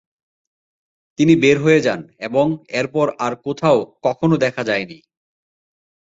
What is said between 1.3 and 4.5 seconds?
বের হয়ে যান এবং এরপর আর কোথাও কখনো